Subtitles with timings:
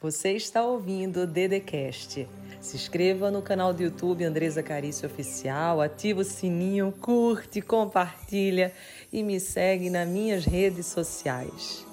[0.00, 2.28] Você está ouvindo o Dedecast.
[2.60, 8.72] Se inscreva no canal do YouTube Andresa Carício Oficial, ativa o sininho, curte, compartilha
[9.12, 11.84] e me segue nas minhas redes sociais.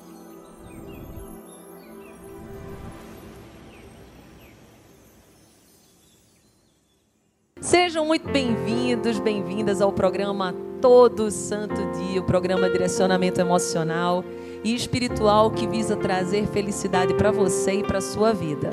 [7.59, 14.23] Sejam muito bem-vindos, bem-vindas ao programa Todo Santo Dia, o programa Direcionamento Emocional
[14.65, 18.71] e Espiritual que visa trazer felicidade para você e para sua vida.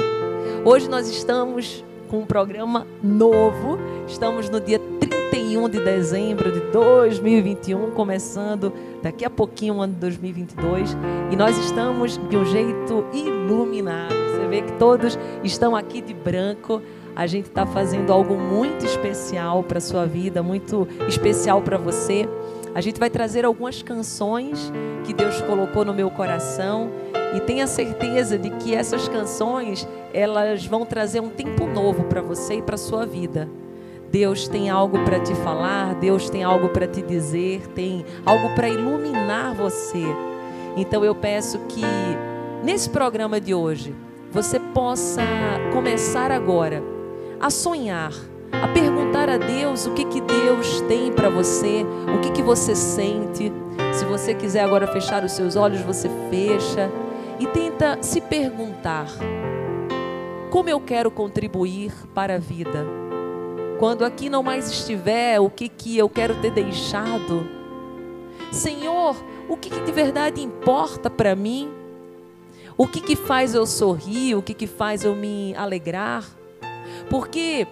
[0.65, 3.79] Hoje nós estamos com um programa novo,
[4.09, 10.01] estamos no dia 31 de dezembro de 2021, começando daqui a pouquinho o ano de
[10.01, 10.97] 2022,
[11.31, 14.15] e nós estamos de um jeito iluminado.
[14.15, 16.81] Você vê que todos estão aqui de branco
[17.15, 22.27] a gente está fazendo algo muito especial para sua vida, muito especial para você.
[22.75, 24.73] A gente vai trazer algumas canções
[25.05, 26.91] que Deus colocou no meu coração
[27.35, 32.55] e tenha certeza de que essas canções elas vão trazer um tempo novo para você
[32.55, 33.49] e para sua vida.
[34.11, 38.69] Deus tem algo para te falar, Deus tem algo para te dizer, tem algo para
[38.69, 40.05] iluminar você.
[40.77, 41.83] Então eu peço que
[42.63, 43.95] nesse programa de hoje
[44.31, 45.23] você possa
[45.73, 46.83] começar agora
[47.39, 48.13] a sonhar,
[48.63, 52.77] a perguntar a Deus o que, que Deus tem para você, o que, que você
[52.77, 53.53] sente.
[53.93, 56.89] Se você quiser agora fechar os seus olhos, você fecha
[57.41, 59.09] e tenta se perguntar:
[60.49, 62.87] como eu quero contribuir para a vida?
[63.81, 67.45] Quando aqui não mais estiver, o que, que eu quero ter deixado?
[68.53, 69.17] Senhor,
[69.49, 71.69] o que, que de verdade importa para mim?
[72.77, 74.37] O que, que faz eu sorrir?
[74.37, 76.25] O que, que faz eu me alegrar?
[77.11, 77.67] Porque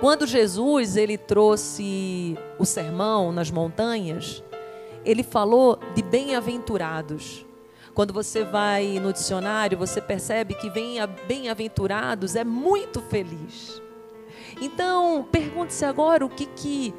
[0.00, 4.42] quando Jesus ele trouxe o sermão nas montanhas,
[5.04, 7.44] ele falou de bem-aventurados.
[7.94, 10.70] Quando você vai no dicionário, você percebe que
[11.26, 13.82] bem-aventurados é muito feliz.
[14.60, 16.94] Então, pergunte-se agora o que, que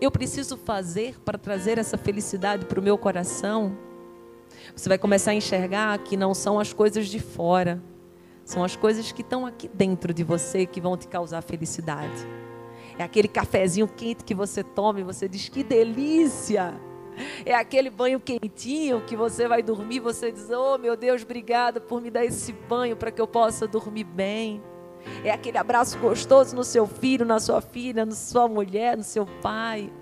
[0.00, 3.76] eu preciso fazer para trazer essa felicidade para o meu coração.
[4.76, 7.82] Você vai começar a enxergar que não são as coisas de fora
[8.44, 12.26] são as coisas que estão aqui dentro de você que vão te causar felicidade.
[12.98, 16.74] É aquele cafezinho quente que você toma e você diz que delícia.
[17.44, 22.00] É aquele banho quentinho que você vai dormir, você diz: "Oh, meu Deus, obrigada por
[22.00, 24.62] me dar esse banho para que eu possa dormir bem".
[25.22, 29.26] É aquele abraço gostoso no seu filho, na sua filha, na sua mulher, no seu
[29.42, 29.92] pai.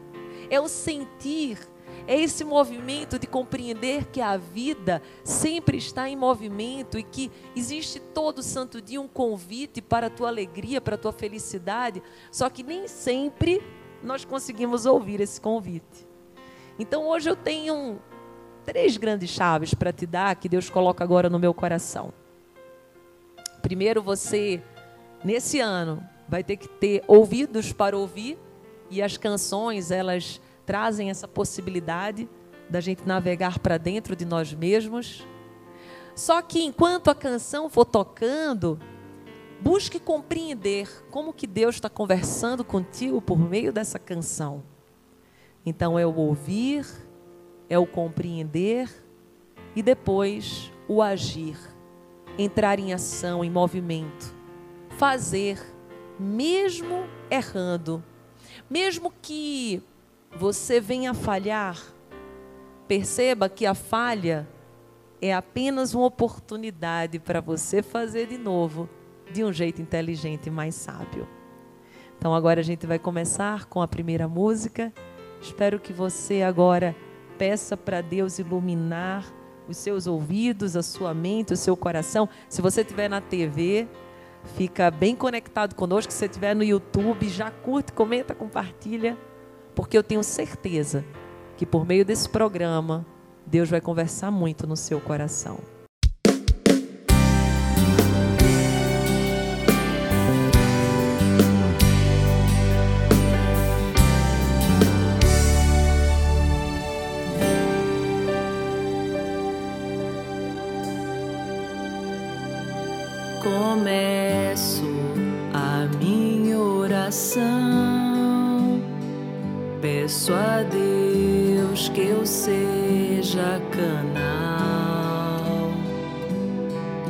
[0.49, 1.59] É o sentir
[2.07, 8.01] é esse movimento de compreender que a vida sempre está em movimento e que existe
[8.01, 12.63] todo santo dia um convite para a tua alegria, para a tua felicidade, só que
[12.63, 13.63] nem sempre
[14.03, 16.07] nós conseguimos ouvir esse convite.
[16.79, 18.01] Então hoje eu tenho
[18.65, 22.13] três grandes chaves para te dar que Deus coloca agora no meu coração.
[23.61, 24.61] Primeiro, você,
[25.23, 28.37] nesse ano, vai ter que ter ouvidos para ouvir
[28.91, 32.29] e as canções, elas trazem essa possibilidade
[32.69, 35.27] da gente navegar para dentro de nós mesmos.
[36.15, 38.79] Só que enquanto a canção for tocando,
[39.61, 44.63] busque compreender como que Deus está conversando contigo por meio dessa canção.
[45.65, 46.87] Então é o ouvir,
[47.69, 48.91] é o compreender
[49.75, 51.57] e depois o agir,
[52.37, 54.35] entrar em ação, em movimento,
[54.99, 55.59] fazer,
[56.19, 58.03] mesmo errando,
[58.69, 59.83] mesmo que
[60.35, 61.79] você venha a falhar,
[62.89, 64.49] perceba que a falha
[65.21, 68.89] é apenas uma oportunidade para você fazer de novo,
[69.31, 71.29] de um jeito inteligente e mais sábio.
[72.19, 74.93] Então agora a gente vai começar com a primeira música.
[75.41, 76.97] Espero que você agora
[77.39, 79.25] peça para Deus iluminar
[79.69, 82.29] os seus ouvidos, a sua mente, o seu coração.
[82.49, 83.89] Se você estiver na TV,
[84.57, 86.13] fica bem conectado conosco.
[86.13, 89.17] Se você estiver no YouTube, já curte, comenta, compartilha
[89.75, 91.05] porque eu tenho certeza
[91.57, 93.07] que por meio desse programa,
[93.47, 95.59] Deus vai conversar muito no seu coração.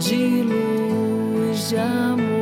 [0.02, 2.41] De luz, de amor,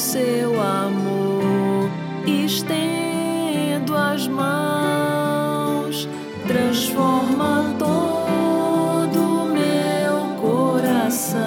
[0.00, 1.90] seu amor.
[2.26, 6.08] Estendo as mãos,
[6.46, 11.38] transforma todo meu coração.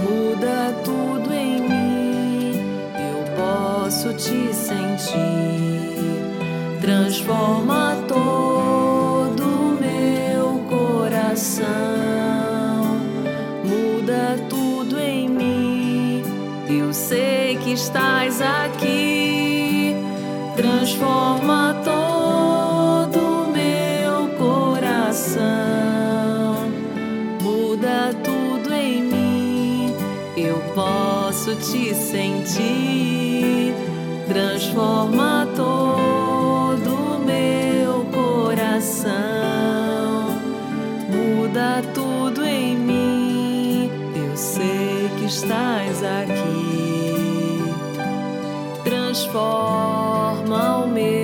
[0.00, 2.52] Muda tudo em mim,
[2.94, 5.18] eu posso te sentir.
[6.80, 7.73] Transforma
[16.76, 19.94] Eu sei que estás aqui,
[20.56, 25.38] transforma todo meu coração,
[27.40, 29.94] muda tudo em mim.
[30.36, 33.72] Eu posso te sentir,
[34.26, 35.46] transforma
[49.14, 51.23] transforma o meu.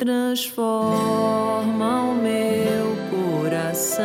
[0.00, 4.00] transforma o meu coração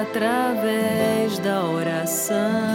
[0.00, 2.69] através da oração.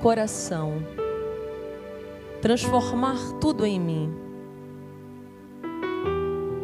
[0.00, 0.82] Coração,
[2.40, 4.14] transformar tudo em mim.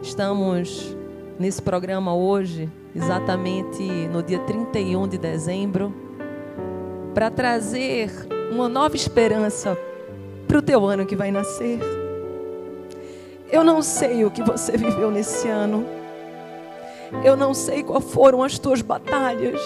[0.03, 0.97] Estamos
[1.39, 5.93] nesse programa hoje, exatamente no dia 31 de dezembro,
[7.13, 8.11] para trazer
[8.51, 9.77] uma nova esperança
[10.49, 11.79] para o teu ano que vai nascer.
[13.53, 15.85] Eu não sei o que você viveu nesse ano.
[17.23, 19.61] Eu não sei quais foram as tuas batalhas.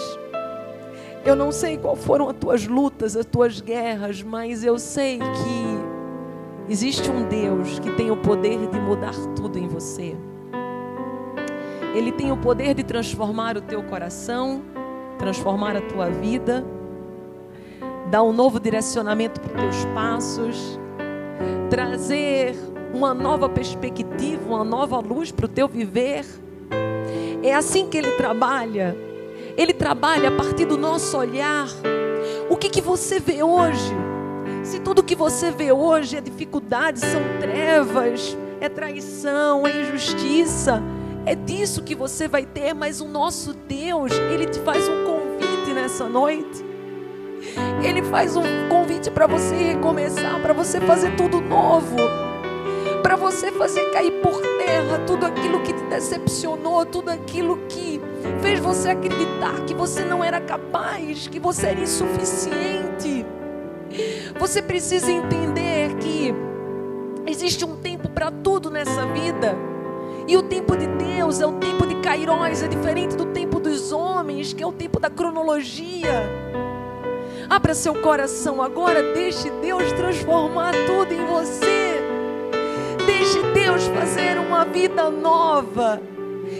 [1.23, 6.71] Eu não sei quais foram as tuas lutas, as tuas guerras, mas eu sei que
[6.71, 10.17] existe um Deus que tem o poder de mudar tudo em você.
[11.93, 14.63] Ele tem o poder de transformar o teu coração,
[15.19, 16.65] transformar a tua vida,
[18.09, 20.79] dar um novo direcionamento para os teus passos,
[21.69, 22.55] trazer
[22.93, 26.25] uma nova perspectiva, uma nova luz para o teu viver.
[27.43, 29.10] É assim que ele trabalha.
[29.61, 31.67] Ele trabalha a partir do nosso olhar.
[32.49, 33.93] O que, que você vê hoje?
[34.63, 40.81] Se tudo que você vê hoje é dificuldade, são trevas, é traição, é injustiça,
[41.27, 45.73] é disso que você vai ter, mas o nosso Deus, Ele te faz um convite
[45.75, 46.65] nessa noite.
[47.83, 51.97] Ele faz um convite para você recomeçar, para você fazer tudo novo
[53.01, 57.99] para você fazer cair por terra tudo aquilo que te decepcionou, tudo aquilo que
[58.41, 63.25] fez você acreditar que você não era capaz, que você era insuficiente.
[64.39, 66.33] Você precisa entender que
[67.27, 69.55] existe um tempo para tudo nessa vida.
[70.27, 73.91] E o tempo de Deus é o tempo de Kairos, é diferente do tempo dos
[73.91, 76.29] homens, que é o tempo da cronologia.
[77.49, 81.99] Abra seu coração agora, deixe Deus transformar tudo em você.
[83.05, 86.01] Deixe Deus fazer uma vida nova.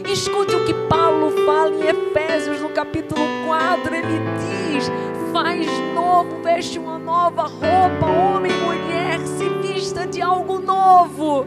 [0.05, 3.96] Escute o que Paulo fala em Efésios, no capítulo 4.
[3.96, 4.91] Ele diz:
[5.31, 11.46] Faz novo, veste uma nova roupa, homem e mulher, se vista de algo novo.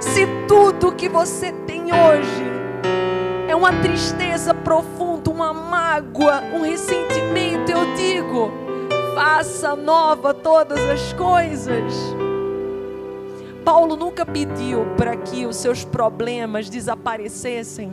[0.00, 2.44] Se tudo que você tem hoje
[3.48, 8.50] é uma tristeza profunda, uma mágoa, um ressentimento, eu digo:
[9.14, 11.92] faça nova todas as coisas.
[13.66, 17.90] Paulo nunca pediu para que os seus problemas desaparecessem.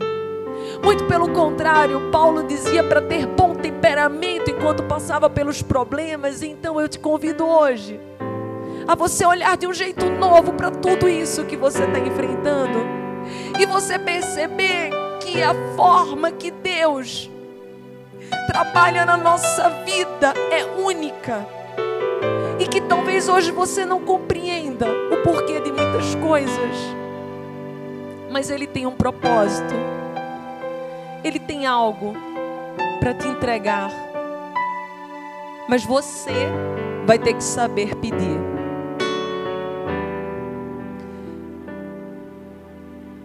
[0.84, 6.44] Muito pelo contrário, Paulo dizia para ter bom temperamento enquanto passava pelos problemas.
[6.44, 8.00] Então eu te convido hoje
[8.86, 12.78] a você olhar de um jeito novo para tudo isso que você está enfrentando
[13.58, 14.90] e você perceber
[15.22, 17.28] que a forma que Deus
[18.46, 21.44] trabalha na nossa vida é única
[22.60, 25.03] e que talvez hoje você não compreenda
[25.94, 26.76] muitas coisas,
[28.30, 29.74] mas Ele tem um propósito,
[31.22, 32.14] Ele tem algo
[32.98, 33.90] para te entregar,
[35.68, 36.48] mas você
[37.06, 38.40] vai ter que saber pedir.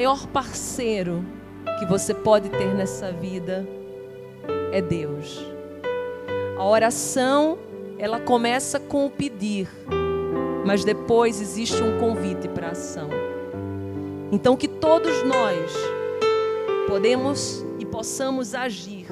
[0.08, 1.22] Maior parceiro
[1.78, 3.68] que você pode ter nessa vida
[4.72, 5.38] é Deus.
[6.56, 7.58] A oração,
[7.98, 9.68] ela começa com o pedir,
[10.64, 13.10] mas depois existe um convite para ação.
[14.32, 15.70] Então que todos nós
[16.88, 19.04] podemos e possamos agir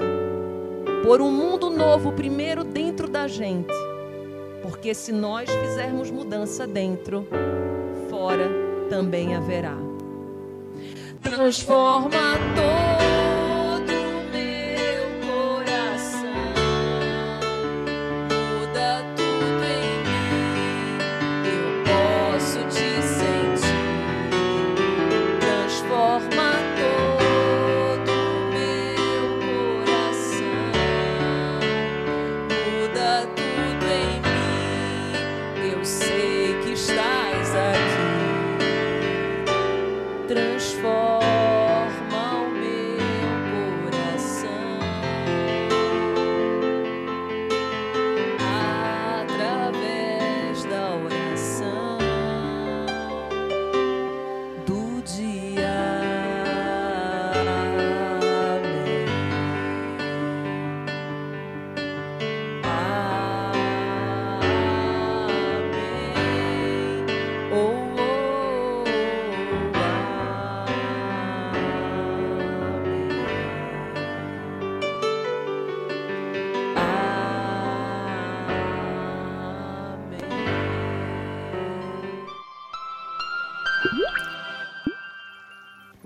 [1.03, 3.75] por um mundo novo primeiro dentro da gente.
[4.63, 7.29] Porque se nós fizermos mudança dentro,
[8.09, 8.49] fora
[8.89, 9.86] também haverá
[11.37, 13.06] transforma todo